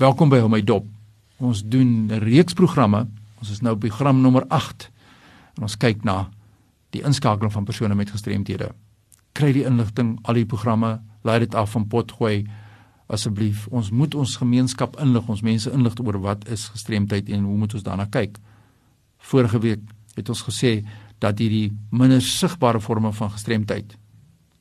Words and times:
Welkom 0.00 0.30
by 0.32 0.38
Hom 0.40 0.54
my 0.54 0.62
dop. 0.64 0.86
Ons 1.44 1.60
doen 1.60 2.08
'n 2.08 2.22
reeks 2.24 2.54
programme. 2.56 3.06
Ons 3.38 3.50
is 3.50 3.60
nou 3.60 3.74
op 3.74 3.80
program 3.80 4.20
nommer 4.20 4.46
8. 4.48 4.90
En 5.56 5.62
ons 5.62 5.76
kyk 5.76 6.04
na 6.04 6.30
die 6.90 7.02
inskakeling 7.02 7.52
van 7.52 7.64
persone 7.64 7.94
met 7.94 8.10
gestremthede. 8.10 8.72
Kry 9.32 9.52
die 9.52 9.64
inligting, 9.64 10.18
al 10.22 10.34
die 10.34 10.46
programme, 10.46 11.00
laai 11.22 11.38
dit 11.38 11.54
af 11.54 11.70
van 11.70 11.86
potgooi 11.86 12.46
asseblief. 13.06 13.66
Ons 13.66 13.90
moet 13.90 14.14
ons 14.14 14.36
gemeenskap 14.36 15.00
inlig, 15.00 15.28
ons 15.28 15.42
mense 15.42 15.70
inlig 15.70 15.94
oor 16.04 16.20
wat 16.20 16.48
is 16.48 16.68
gestremdheid 16.68 17.28
en 17.28 17.44
hoe 17.44 17.56
moet 17.56 17.74
ons 17.74 17.82
daarna 17.82 18.06
kyk. 18.06 18.38
Vorige 19.18 19.58
week 19.58 19.80
het 20.14 20.28
ons 20.28 20.42
gesê 20.42 20.86
dat 21.18 21.38
hierdie 21.38 21.76
minder 21.90 22.22
sigbare 22.22 22.80
forme 22.80 23.12
van 23.12 23.30
gestremdheid 23.30 23.96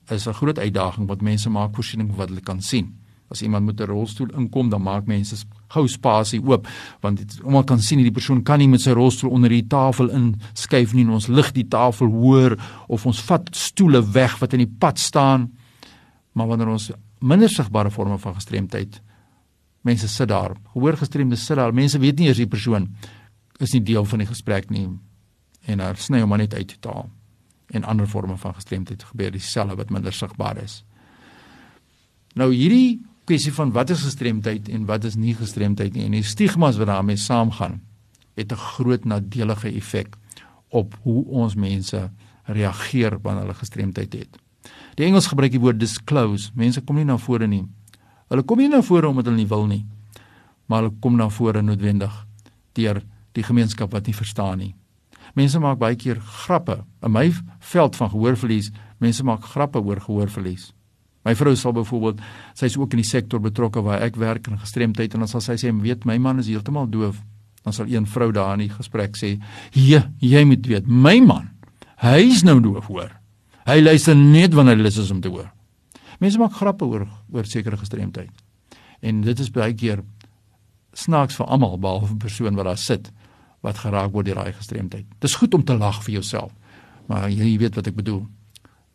is 0.10 0.28
'n 0.28 0.34
groot 0.34 0.60
uitdaging 0.60 1.08
wat 1.08 1.22
mense 1.22 1.50
maak 1.50 1.76
voorsiening 1.76 2.16
wat 2.16 2.28
hulle 2.28 2.42
kan 2.42 2.62
sien. 2.62 3.00
As 3.30 3.42
iemand 3.42 3.66
met 3.66 3.80
'n 3.80 3.86
rolstoel 3.86 4.28
inkom, 4.38 4.70
dan 4.70 4.82
maak 4.82 5.06
mense 5.06 5.36
gou 5.68 5.88
spasie 5.88 6.42
oop 6.42 6.68
want 7.02 7.40
almal 7.44 7.64
kan 7.64 7.80
sien 7.80 7.98
die 7.98 8.12
persoon 8.12 8.44
kan 8.44 8.60
nie 8.60 8.68
met 8.68 8.82
sy 8.82 8.92
rolstoel 8.92 9.30
onder 9.30 9.50
die 9.50 9.68
tafel 9.68 10.10
inskuif 10.10 10.94
nie. 10.94 11.08
Ons 11.08 11.28
lig 11.28 11.52
die 11.52 11.68
tafel 11.68 12.08
hoër 12.08 12.58
of 12.88 13.06
ons 13.06 13.22
vat 13.22 13.50
stoele 13.56 14.12
weg 14.12 14.40
wat 14.40 14.54
in 14.54 14.60
die 14.60 14.76
pad 14.80 15.00
staan. 15.00 15.52
Maar 16.34 16.48
wanneer 16.48 16.68
ons 16.68 16.92
minder 17.20 17.50
sigbare 17.50 17.92
forme 17.92 18.18
van 18.18 18.34
gestremdheid 18.34 19.02
mense 19.82 20.08
sit 20.08 20.28
daar, 20.28 20.56
gehoor 20.74 20.98
gestremdes 20.98 21.46
sit 21.46 21.58
daar, 21.58 21.74
mense 21.74 22.00
weet 22.00 22.20
nie 22.20 22.28
eers 22.28 22.42
die 22.42 22.50
persoon 22.50 22.90
is 23.60 23.74
nie 23.76 23.84
deel 23.84 24.06
van 24.06 24.24
die 24.24 24.28
gesprek 24.28 24.70
nie 24.72 24.88
en 25.70 25.84
hulle 25.84 26.00
sny 26.00 26.22
hom 26.24 26.36
net 26.40 26.56
uit 26.56 26.76
totaal. 26.76 27.10
En 27.76 27.86
ander 27.86 28.08
forme 28.10 28.38
van 28.38 28.56
gestremdheid 28.58 29.04
gebeur 29.12 29.32
dieselfde 29.36 29.76
wat 29.78 29.92
minder 29.94 30.14
sigbaar 30.16 30.58
is. 30.58 30.80
Nou 32.40 32.50
hierdie 32.54 33.02
kwessie 33.30 33.54
van 33.54 33.72
wat 33.76 33.92
is 33.94 34.02
gestremdheid 34.08 34.70
en 34.74 34.88
wat 34.90 35.06
is 35.06 35.16
nie 35.20 35.36
gestremdheid 35.38 35.94
nie 35.94 36.08
en 36.08 36.18
die 36.18 36.26
stigmas 36.26 36.80
wat 36.82 36.90
daarmee 36.90 37.18
saamgaan 37.18 37.80
het 38.36 38.52
'n 38.52 38.64
groot 38.74 39.06
nadelige 39.06 39.70
effek 39.70 40.18
op 40.70 40.96
hoe 41.04 41.26
ons 41.26 41.56
mense 41.56 42.10
reageer 42.46 43.20
wanneer 43.22 43.42
hulle 43.44 43.54
gestremdheid 43.54 44.14
het. 44.14 44.38
Die 44.96 45.06
Engels 45.06 45.28
gebruik 45.28 45.52
die 45.52 45.60
woord 45.60 45.80
disclose. 45.80 46.52
Mense 46.54 46.82
kom 46.82 46.96
nie 46.96 47.06
na 47.06 47.18
vore 47.18 47.48
nie. 47.48 47.66
Hulle 48.30 48.44
kom 48.44 48.58
nie 48.58 48.70
na 48.70 48.82
vore 48.82 49.08
omdat 49.08 49.26
hulle 49.26 49.38
nie 49.38 49.48
wil 49.48 49.66
nie, 49.66 49.86
maar 50.66 50.84
hulle 50.84 50.96
kom 51.00 51.16
na 51.16 51.30
vore 51.30 51.62
noodwendig 51.62 52.26
deur 52.74 53.02
die 53.32 53.44
gemeenskap 53.44 53.92
wat 53.92 54.06
nie 54.06 54.16
verstaan 54.16 54.58
nie. 54.58 54.76
Mense 55.34 55.60
maak 55.60 55.78
baie 55.78 55.96
keer 55.96 56.20
grappe. 56.20 56.84
In 57.02 57.12
my 57.12 57.34
veld 57.60 57.96
van 57.96 58.10
gehoorverlies, 58.10 58.72
mense 58.98 59.24
maak 59.24 59.44
grappe 59.44 59.82
oor 59.82 60.02
gehoorverlies. 60.02 60.74
My 61.28 61.36
vrou 61.36 61.56
sal 61.56 61.74
byvoorbeeld, 61.76 62.22
sy's 62.56 62.78
ook 62.80 62.96
in 62.96 63.02
die 63.02 63.08
sektor 63.08 63.42
betrokke 63.44 63.82
waar 63.84 64.02
ek 64.06 64.16
werk 64.16 64.48
in 64.48 64.60
gestremdheid 64.60 65.14
en 65.14 65.26
dan 65.26 65.32
sal 65.32 65.42
sy 65.42 65.58
sê, 65.60 65.74
"Weet, 65.82 66.06
my 66.06 66.18
man 66.18 66.40
is 66.40 66.48
heeltemal 66.48 66.90
doof." 66.90 67.22
Dan 67.64 67.74
sal 67.74 67.88
een 67.88 68.08
vrou 68.08 68.32
daar 68.32 68.54
in 68.54 68.68
die 68.68 68.76
gesprek 68.76 69.18
sê, 69.18 69.40
"Jy, 69.72 70.04
jy 70.20 70.44
moet 70.44 70.66
weet, 70.66 70.88
my 70.88 71.20
man, 71.20 71.50
hy's 71.98 72.44
nou 72.44 72.60
doof, 72.60 72.86
hoor. 72.86 73.12
Hy 73.66 73.82
luister 73.82 74.16
net 74.16 74.54
wanneer 74.54 74.76
hy 74.76 74.84
lus 74.84 74.98
is 74.98 75.12
om 75.12 75.22
te 75.22 75.30
hoor." 75.30 75.52
Mense 76.20 76.38
maak 76.38 76.54
grappe 76.54 76.86
oor 76.86 77.08
oor 77.32 77.46
sekere 77.46 77.78
gestremdheid. 77.78 78.32
En 79.02 79.22
dit 79.22 79.40
is 79.40 79.50
baie 79.50 79.74
keer 79.74 80.04
snaaks 80.94 81.36
vir 81.36 81.46
almal 81.46 81.78
behalwe 81.78 82.10
'n 82.10 82.18
persoon 82.18 82.56
wat 82.56 82.66
daar 82.66 82.78
sit 82.78 83.12
wat 83.62 83.78
geraak 83.78 84.12
word 84.12 84.26
deur 84.26 84.36
daai 84.36 84.54
gestremdheid. 84.54 85.06
Dis 85.20 85.36
goed 85.36 85.54
om 85.54 85.64
te 85.64 85.78
lag 85.78 86.04
vir 86.04 86.14
jouself. 86.14 86.52
Maar 87.08 87.30
jy 87.30 87.58
weet 87.58 87.76
wat 87.76 87.88
ek 87.88 87.96
bedoel 87.96 88.28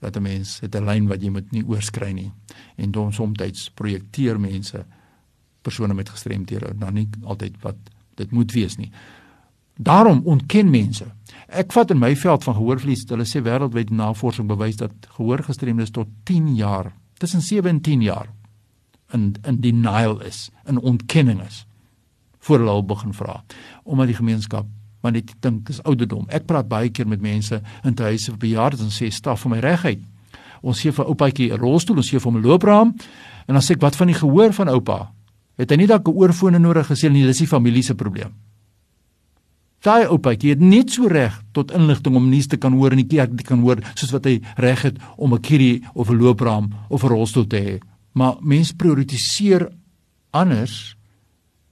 dat 0.05 0.17
'n 0.17 0.23
mens 0.23 0.61
het 0.61 0.75
'n 0.75 0.85
lyn 0.85 1.09
wat 1.09 1.23
jy 1.23 1.31
moet 1.31 1.51
nie 1.51 1.65
oorskry 1.67 2.13
nie. 2.13 2.33
En 2.77 2.91
dan 2.91 3.13
soms 3.13 3.71
projekteer 3.75 4.41
mense 4.41 4.87
persone 5.63 5.95
met 5.95 6.09
gestremdhede 6.09 6.75
dan 6.79 6.95
nie 6.95 7.09
altyd 7.23 7.57
wat 7.61 7.77
dit 8.15 8.31
moet 8.31 8.53
wees 8.53 8.77
nie. 8.77 8.91
Daarom 9.77 10.21
ontken 10.25 10.71
mense. 10.71 11.05
Ek 11.49 11.73
vat 11.73 11.91
in 11.91 11.99
my 11.99 12.17
veld 12.17 12.45
van 12.45 12.55
gehoorverlies, 12.55 13.09
hulle 13.09 13.25
sê 13.25 13.43
wêreldwyd 13.43 13.91
navorsing 13.91 14.49
bewys 14.49 14.77
dat 14.77 14.93
gehoorgestremdes 15.09 15.91
tot 15.91 16.09
10 16.23 16.55
jaar, 16.55 16.93
tussen 17.19 17.41
7 17.41 17.71
en 17.71 17.81
10 17.81 18.03
jaar 18.03 18.29
in 19.13 19.35
in 19.43 19.61
denial 19.61 20.21
is, 20.23 20.51
in 20.67 20.79
ontkenning 20.79 21.43
is 21.43 21.67
voor 22.45 22.59
hulle 22.59 22.83
begin 22.83 23.15
vra 23.15 23.45
omdat 23.83 24.07
die 24.07 24.17
gemeenskap 24.17 24.67
maar 25.05 25.13
net 25.13 25.35
dink 25.45 25.67
dis 25.69 25.83
ouderdom. 25.85 26.25
Ek 26.33 26.47
praat 26.49 26.69
baie 26.69 26.89
keer 26.89 27.07
met 27.09 27.21
mense 27.21 27.59
in 27.85 27.97
huise 28.07 28.33
vir 28.33 28.41
bejaardes 28.41 28.81
en 28.87 28.93
sê 28.93 29.11
staf 29.13 29.43
vir 29.45 29.53
my 29.53 29.61
reguit. 29.61 30.01
Ons 30.65 30.81
gee 30.81 30.93
vir 30.97 31.05
oupaatjie 31.05 31.51
'n 31.53 31.61
rolstoel, 31.61 32.01
ons 32.01 32.09
gee 32.09 32.19
vir 32.19 32.33
hom 32.33 32.41
'n 32.41 32.47
loopraam 32.47 32.95
en 33.47 33.53
dan 33.55 33.61
sê 33.61 33.77
ek 33.77 33.83
wat 33.83 33.97
van 33.97 34.07
die 34.07 34.17
gehoor 34.17 34.53
van 34.53 34.69
oupa? 34.69 35.13
Het 35.59 35.71
hy 35.71 35.77
nie 35.77 35.87
dalk 35.87 36.09
'n 36.09 36.17
oorfone 36.17 36.59
nodig 36.59 36.87
gesê 36.89 37.13
nie, 37.13 37.27
dis 37.27 37.39
die 37.39 37.47
familie 37.47 37.83
se 37.83 37.95
probleem. 37.95 38.33
Daai 39.83 40.07
oupaatjie 40.07 40.51
het 40.51 40.61
net 40.61 40.91
so 40.91 41.07
reg 41.07 41.43
tot 41.53 41.71
inligting 41.71 42.17
om 42.17 42.29
nuus 42.29 42.47
te 42.47 42.57
kan 42.57 42.73
hoor 42.73 42.91
en 42.91 42.97
die 42.97 43.17
kerk 43.17 43.37
te 43.37 43.45
kan 43.45 43.61
hoor 43.61 43.77
soos 43.95 44.13
wat 44.13 44.25
hy 44.25 44.41
reg 44.57 44.83
het 44.83 44.97
om 45.17 45.35
'n 45.35 45.41
kierie 45.41 45.83
of 45.95 46.09
'n 46.09 46.17
loopraam 46.17 46.73
of 46.89 47.05
'n 47.05 47.09
rolstoel 47.09 47.47
te 47.47 47.61
hê. 47.61 47.79
Maar 48.15 48.37
mense 48.41 48.75
prioritiseer 48.75 49.69
anders 50.31 50.97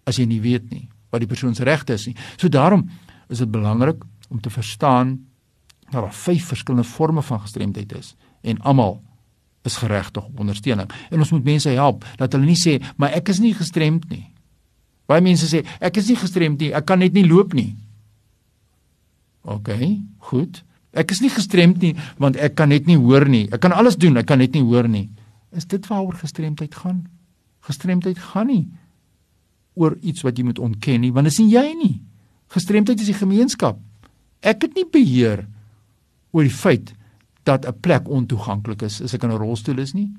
as 0.05 0.17
jy 0.17 0.27
nie 0.27 0.41
weet 0.41 0.71
nie 0.71 0.89
wat 1.11 1.21
die 1.21 1.29
persoon 1.29 1.55
se 1.55 1.65
regte 1.65 1.93
is 1.93 2.07
nie. 2.07 2.17
So 2.37 2.49
daarom 2.49 2.89
is 3.33 3.41
dit 3.41 3.51
belangrik 3.51 4.05
om 4.29 4.41
te 4.41 4.51
verstaan 4.51 5.17
dat 5.91 6.01
daar 6.03 6.15
vyf 6.15 6.47
verskillende 6.53 6.89
forme 6.89 7.23
van 7.23 7.41
gestremdheid 7.41 7.93
is 7.97 8.15
en 8.41 8.61
almal 8.61 9.01
is 9.63 9.77
geregtig 9.77 10.25
op 10.25 10.39
ondersteuning. 10.39 10.91
En 11.11 11.19
ons 11.19 11.31
moet 11.31 11.45
mense 11.45 11.69
help 11.69 12.05
dat 12.17 12.33
hulle 12.33 12.49
nie 12.49 12.59
sê 12.59 12.79
maar 12.97 13.15
ek 13.17 13.31
is 13.33 13.41
nie 13.41 13.55
gestremd 13.55 14.09
nie. 14.11 14.27
Baie 15.07 15.23
mense 15.23 15.49
sê 15.49 15.63
ek 15.81 16.01
is 16.01 16.11
nie 16.11 16.19
gestremd 16.19 16.61
nie, 16.61 16.73
ek 16.75 16.87
kan 16.89 17.03
net 17.03 17.15
nie 17.17 17.27
loop 17.27 17.55
nie. 17.57 17.73
OK, 19.43 19.71
goed. 20.31 20.63
Ek 20.93 21.11
is 21.11 21.23
nie 21.23 21.31
gestremd 21.33 21.83
nie 21.85 21.95
want 22.21 22.37
ek 22.37 22.57
kan 22.59 22.73
net 22.73 22.89
nie 22.91 22.99
hoor 23.01 23.29
nie. 23.29 23.47
Ek 23.53 23.63
kan 23.63 23.75
alles 23.77 23.99
doen, 24.01 24.19
ek 24.21 24.29
kan 24.31 24.43
net 24.43 24.57
nie 24.57 24.65
hoor 24.67 24.89
nie. 24.91 25.09
Is 25.53 25.69
dit 25.69 25.87
waaroor 25.87 26.17
gestremdheid 26.21 26.75
gaan? 26.75 27.05
Gestremdheid 27.63 28.19
gaan 28.33 28.51
nie 28.51 28.65
oor 29.79 29.97
iets 30.03 30.25
wat 30.27 30.37
jy 30.37 30.45
moet 30.45 30.59
ontken 30.61 31.01
nie, 31.01 31.13
want 31.13 31.29
dit 31.29 31.33
is 31.33 31.41
nie 31.41 31.53
jy 31.55 31.69
nie. 31.79 31.95
Gestremdheid 32.53 33.01
is 33.01 33.09
die 33.09 33.17
gemeenskap. 33.17 33.79
Ek 34.45 34.67
het 34.67 34.75
nie 34.77 34.85
beheer 34.85 35.47
oor 36.33 36.45
die 36.45 36.53
feit 36.53 36.93
dat 37.49 37.67
'n 37.67 37.81
plek 37.81 38.09
ontoeganklik 38.09 38.83
is 38.83 39.01
as 39.01 39.15
ek 39.15 39.25
in 39.25 39.31
'n 39.31 39.39
rolstoel 39.39 39.79
is 39.79 39.95
nie. 39.95 40.11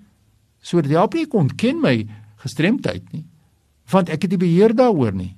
So 0.62 0.82
dit 0.82 0.92
help 0.92 1.14
nie 1.14 1.28
kon 1.28 1.48
ken 1.48 1.82
my 1.82 2.08
gestremdheid 2.36 3.14
nie, 3.14 3.26
want 3.92 4.10
ek 4.10 4.22
het 4.22 4.32
nie 4.32 4.38
beheer 4.38 4.74
daaroor 4.76 5.14
nie. 5.14 5.36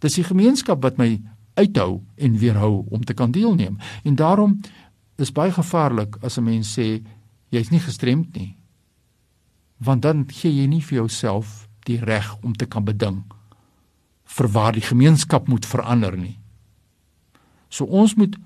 Dis 0.00 0.14
die 0.14 0.24
gemeenskap 0.24 0.82
wat 0.82 0.98
my 0.98 1.20
uithou 1.54 2.02
en 2.16 2.38
weerhou 2.38 2.84
om 2.90 3.04
te 3.04 3.14
kan 3.14 3.30
deelneem. 3.30 3.78
En 4.04 4.14
daarom 4.14 4.60
is 5.16 5.32
baie 5.32 5.52
gevaarlik 5.52 6.16
as 6.22 6.38
'n 6.38 6.44
mens 6.44 6.78
sê 6.78 7.02
jy's 7.50 7.70
nie 7.70 7.80
gestremd 7.80 8.36
nie. 8.36 8.56
Want 9.78 10.02
dan 10.02 10.26
gee 10.28 10.52
jy 10.52 10.66
nie 10.66 10.82
vir 10.82 10.98
jouself 10.98 11.68
die 11.84 11.98
reg 11.98 12.36
om 12.42 12.52
te 12.52 12.66
kan 12.66 12.84
beding 12.84 13.24
vir 14.34 14.50
waar 14.50 14.74
die 14.74 14.84
gemeenskap 14.84 15.48
moet 15.48 15.66
verander 15.66 16.16
nie. 16.18 16.36
So 17.70 17.86
ons 17.86 18.16
moet 18.18 18.36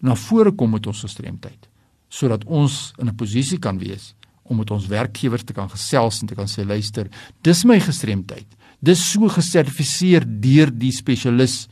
na 0.00 0.16
vore 0.16 0.52
kom 0.52 0.72
met 0.76 0.86
ons 0.86 1.04
gestremdheid 1.06 1.68
sodat 2.10 2.42
ons 2.44 2.92
in 2.98 3.06
'n 3.06 3.14
posisie 3.14 3.58
kan 3.58 3.78
wees 3.78 4.14
om 4.42 4.56
met 4.56 4.70
ons 4.70 4.86
werkgewers 4.86 5.44
te 5.44 5.52
kan 5.52 5.68
gesels 5.70 6.20
en 6.20 6.26
te 6.26 6.34
kan 6.34 6.48
sê 6.50 6.64
luister, 6.66 7.08
dis 7.42 7.64
my 7.64 7.78
gestremdheid. 7.80 8.46
Dis 8.82 9.12
so 9.12 9.28
gesertifiseer 9.28 10.24
deur 10.26 10.70
die 10.74 10.90
spesialis. 10.92 11.68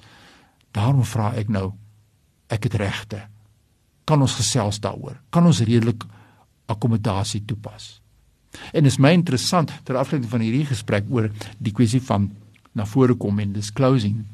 Daarom 0.72 1.04
vra 1.04 1.32
ek 1.34 1.48
nou, 1.48 1.72
ek 2.48 2.68
het 2.68 2.74
regte. 2.74 3.22
Kan 4.04 4.22
ons 4.22 4.36
gesels 4.38 4.78
daaroor? 4.80 5.16
Kan 5.30 5.46
ons 5.46 5.60
redelik 5.60 6.04
akkommodasie 6.66 7.42
toepas? 7.44 8.00
En 8.72 8.86
is 8.86 8.98
my 8.98 9.10
interessant 9.16 9.72
ter 9.84 9.96
afleiding 9.96 10.30
van 10.30 10.40
hierdie 10.40 10.68
gesprek 10.68 11.04
oor 11.10 11.30
die 11.58 11.72
kwessie 11.72 12.00
van 12.00 12.30
na 12.72 12.84
vore 12.84 13.14
kom 13.14 13.38
en 13.38 13.52
disclosing 13.52 14.24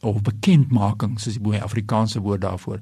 of 0.00 0.22
bekendmaking 0.22 1.18
soos 1.18 1.38
die 1.38 1.42
boei 1.42 1.58
Afrikaanse 1.58 2.20
woord 2.22 2.44
daarvoor. 2.44 2.80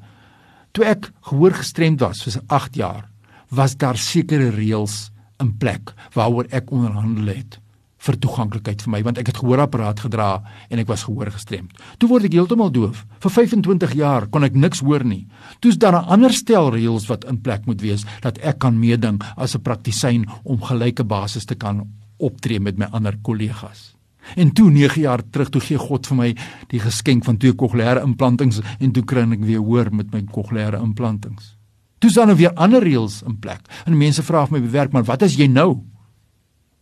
Toe 0.72 0.84
ek 0.84 1.10
gehoor 1.30 1.54
gestremd 1.56 2.00
was 2.04 2.22
vir 2.26 2.42
8 2.52 2.76
jaar, 2.76 3.04
was 3.48 3.76
daar 3.76 3.96
sekere 3.96 4.50
reëls 4.50 5.06
in 5.40 5.54
plek 5.60 5.94
waaroor 6.16 6.48
ek 6.50 6.72
onderhandel 6.72 7.32
het 7.32 7.58
vir 8.06 8.18
toeganklikheid 8.22 8.84
vir 8.84 8.92
my 8.92 9.00
want 9.06 9.18
ek 9.20 9.30
het 9.32 9.40
gehoorapparaat 9.40 10.04
gedra 10.06 10.28
en 10.70 10.82
ek 10.82 10.90
was 10.90 11.06
gehoor 11.08 11.30
gestremd. 11.34 11.72
Toe 11.98 12.10
word 12.10 12.28
ek 12.28 12.36
heeltemal 12.36 12.70
doof. 12.74 13.02
Vir 13.24 13.34
25 13.34 13.96
jaar 13.98 14.28
kon 14.30 14.46
ek 14.46 14.54
niks 14.54 14.82
hoor 14.84 15.04
nie. 15.06 15.26
Toe's 15.60 15.78
daar 15.78 15.96
'n 15.98 16.08
ander 16.12 16.32
stel 16.32 16.70
reëls 16.70 17.08
wat 17.08 17.24
in 17.24 17.40
plek 17.40 17.66
moet 17.66 17.80
wees 17.80 18.04
dat 18.22 18.38
ek 18.38 18.58
kan 18.58 18.78
meeding 18.78 19.20
as 19.36 19.56
'n 19.56 19.62
praktisyn 19.62 20.26
om 20.44 20.62
gelyke 20.62 21.04
basis 21.04 21.44
te 21.44 21.54
kan 21.54 21.88
optree 22.18 22.60
met 22.60 22.78
my 22.78 22.86
ander 22.92 23.16
kollegas. 23.22 23.95
En 24.34 24.52
toe 24.52 24.70
9 24.70 25.00
jaar 25.00 25.22
terug 25.30 25.48
toe 25.48 25.60
gee 25.60 25.78
God 25.78 26.06
vir 26.06 26.16
my 26.16 26.30
die 26.72 26.80
geskenk 26.80 27.24
van 27.24 27.36
twee 27.36 27.52
kokleaire 27.52 28.02
implantings 28.02 28.60
en 28.78 28.92
toe 28.92 29.04
kry 29.04 29.22
ek 29.22 29.44
weer 29.44 29.62
hoor 29.62 29.92
met 29.94 30.12
my 30.12 30.22
kokleaire 30.22 30.80
implantings. 30.82 31.54
Toe 31.98 32.10
staan 32.10 32.28
er 32.28 32.36
weer 32.36 32.52
ander 32.54 32.82
reëls 32.82 33.22
in 33.22 33.38
plek. 33.38 33.62
En 33.86 33.96
mense 33.96 34.22
vra 34.22 34.46
my 34.50 34.60
bewerk 34.60 34.92
maar 34.92 35.04
wat 35.04 35.22
as 35.22 35.36
jy 35.36 35.46
nou? 35.46 35.82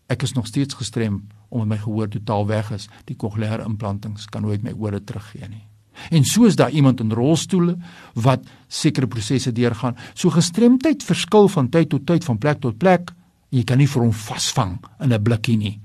Ek 0.09 0.23
is 0.23 0.33
nog 0.33 0.47
steeds 0.47 0.75
gestrem 0.75 1.23
omdat 1.55 1.69
my 1.69 1.79
gehoor 1.79 2.09
totaal 2.09 2.47
weg 2.47 2.73
is. 2.75 2.89
Die 3.07 3.17
kokleaire 3.17 3.65
implantings 3.65 4.27
kan 4.27 4.43
nooit 4.43 4.63
my 4.63 4.73
ore 4.75 5.05
teruggee 5.05 5.49
nie. 5.49 5.63
En 6.11 6.25
so 6.25 6.45
is 6.45 6.57
daar 6.57 6.71
iemand 6.71 7.01
in 7.01 7.13
rolstoele 7.13 7.77
wat 8.15 8.43
sekere 8.67 9.07
prosesse 9.07 9.53
deurgaan. 9.53 9.97
So 10.15 10.31
gestremdheid 10.31 11.03
verskil 11.03 11.49
van 11.49 11.69
tyd 11.69 11.89
tot 11.89 12.07
tyd 12.07 12.25
van 12.25 12.39
plek 12.39 12.61
tot 12.61 12.79
plek. 12.79 13.13
Jy 13.55 13.63
kan 13.63 13.79
nie 13.79 13.89
vir 13.89 14.03
hom 14.03 14.13
vasvang 14.13 14.79
in 15.01 15.13
'n 15.13 15.23
blikkie 15.23 15.57
nie. 15.57 15.84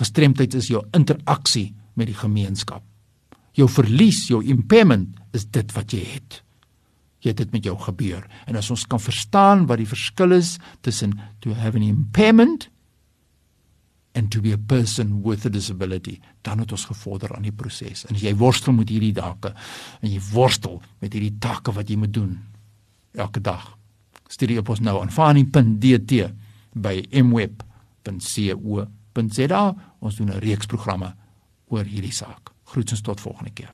Gestremdheid 0.00 0.54
is 0.56 0.70
jou 0.72 0.82
interaksie 0.96 1.70
met 1.98 2.08
die 2.08 2.16
gemeenskap. 2.16 2.84
Jou 3.56 3.68
verlies, 3.68 4.26
jou 4.30 4.40
impairment 4.46 5.18
is 5.36 5.44
dit 5.52 5.74
wat 5.76 5.92
jy 5.92 6.00
het. 6.14 6.40
Jy 7.20 7.34
het 7.34 7.40
dit 7.42 7.52
met 7.52 7.66
jou 7.68 7.76
gebeur. 7.76 8.24
En 8.48 8.56
as 8.56 8.70
ons 8.72 8.86
kan 8.88 9.02
verstaan 9.02 9.66
wat 9.68 9.82
die 9.82 9.88
verskil 9.88 10.32
is 10.38 10.54
tussen 10.86 11.18
to 11.44 11.52
have 11.58 11.76
an 11.76 11.84
impairment 11.84 12.70
and 14.14 14.30
to 14.30 14.40
be 14.40 14.52
a 14.52 14.58
person 14.58 15.22
with 15.22 15.44
a 15.46 15.50
disability 15.50 16.18
dan 16.42 16.58
het 16.58 16.72
ons 16.72 16.84
gevorder 16.90 17.30
aan 17.36 17.46
die 17.46 17.54
proses 17.54 18.02
en 18.08 18.18
jy 18.18 18.32
worstel 18.34 18.74
met 18.74 18.90
hierdie 18.90 19.14
dake 19.14 19.52
en 20.00 20.08
jy 20.10 20.18
worstel 20.32 20.80
met 20.98 21.14
hierdie 21.14 21.36
take 21.38 21.74
wat 21.76 21.90
jy 21.90 21.98
moet 22.00 22.14
doen 22.14 22.32
elke 23.14 23.38
dag 23.40 23.68
stuur 24.30 24.58
op 24.64 24.74
ons 24.74 24.82
nou 24.82 24.96
aan 24.98 25.14
fani.dt 25.14 26.26
by 26.74 26.96
mweb.co.za 27.22 28.99
ons 29.98 30.16
doen 30.16 30.30
'n 30.30 30.38
reeks 30.38 30.66
programme 30.66 31.14
oor 31.66 31.84
hierdie 31.84 32.12
saak. 32.12 32.52
Groetens 32.64 33.00
tot 33.00 33.20
volgende 33.20 33.50
keer 33.50 33.68